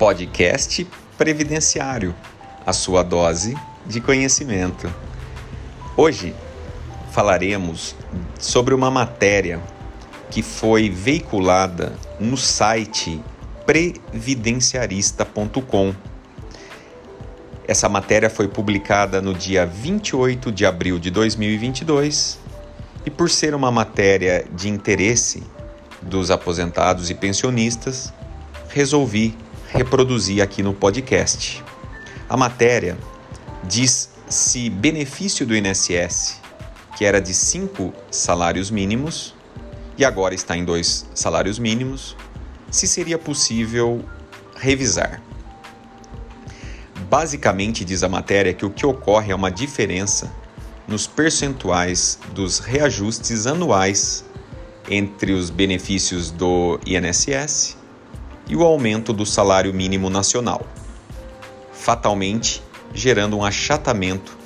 [0.00, 2.14] Podcast Previdenciário,
[2.64, 4.90] a sua dose de conhecimento.
[5.94, 6.34] Hoje
[7.12, 7.94] falaremos
[8.38, 9.60] sobre uma matéria
[10.30, 13.22] que foi veiculada no site
[13.66, 15.94] previdenciarista.com.
[17.68, 22.38] Essa matéria foi publicada no dia 28 de abril de 2022
[23.04, 25.42] e, por ser uma matéria de interesse
[26.00, 28.10] dos aposentados e pensionistas,
[28.70, 29.36] resolvi
[29.72, 31.62] reproduzir aqui no podcast.
[32.28, 32.98] A matéria
[33.64, 36.40] diz se benefício do INSS,
[36.96, 39.34] que era de cinco salários mínimos
[39.96, 42.16] e agora está em dois salários mínimos,
[42.70, 44.04] se seria possível
[44.56, 45.20] revisar.
[47.08, 50.32] Basicamente, diz a matéria que o que ocorre é uma diferença
[50.86, 54.24] nos percentuais dos reajustes anuais
[54.88, 57.79] entre os benefícios do INSS
[58.50, 60.66] e o aumento do salário mínimo nacional,
[61.72, 62.60] fatalmente
[62.92, 64.36] gerando um achatamento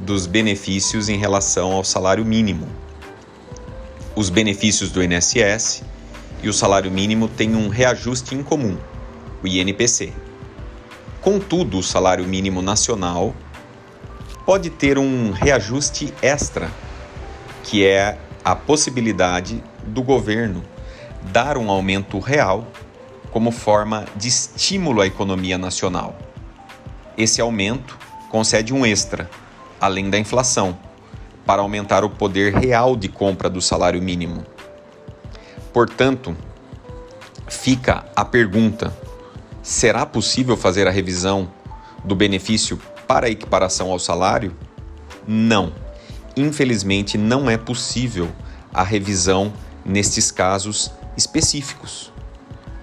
[0.00, 2.66] dos benefícios em relação ao salário mínimo.
[4.16, 5.84] Os benefícios do INSS
[6.42, 8.76] e o salário mínimo têm um reajuste em comum,
[9.40, 10.12] o INPC.
[11.20, 13.32] Contudo, o salário mínimo nacional
[14.44, 16.68] pode ter um reajuste extra,
[17.62, 20.64] que é a possibilidade do governo
[21.32, 22.66] dar um aumento real
[23.34, 26.16] como forma de estímulo à economia nacional.
[27.18, 27.98] Esse aumento
[28.30, 29.28] concede um extra,
[29.80, 30.78] além da inflação,
[31.44, 34.46] para aumentar o poder real de compra do salário mínimo.
[35.72, 36.36] Portanto,
[37.48, 38.96] fica a pergunta:
[39.60, 41.50] será possível fazer a revisão
[42.04, 44.56] do benefício para equiparação ao salário?
[45.26, 45.72] Não.
[46.36, 48.30] Infelizmente, não é possível
[48.72, 49.52] a revisão
[49.84, 52.13] nestes casos específicos.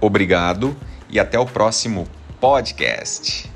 [0.00, 0.76] Obrigado
[1.08, 2.06] e até o próximo
[2.40, 3.49] podcast.